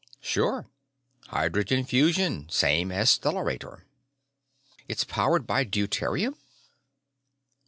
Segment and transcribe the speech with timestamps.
[0.19, 0.65] "Sure.
[1.27, 3.83] Hydrogen fusion, same as the stellarator."
[4.87, 6.37] "It's powered by deuterium?"